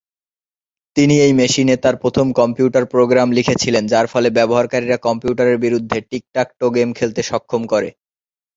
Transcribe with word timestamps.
তিনি 0.95 1.15
এই 1.19 1.33
মেশিনে 1.39 1.75
তার 1.77 1.95
প্রথম 2.03 2.27
কম্পিউটার 2.39 2.83
প্রোগ্রাম 2.93 3.27
লিখেছিলেন 3.37 3.83
যার 3.87 4.05
ফলে 4.13 4.29
ব্যবহারকারীরা 4.37 4.97
কম্পিউটারের 4.99 5.57
বিরুদ্ধে 5.65 5.97
টিক-টাক-টো 6.09 6.67
গেম 6.75 6.89
খেলতে 6.97 7.21
সক্ষম 7.29 7.61
করে। 7.71 7.89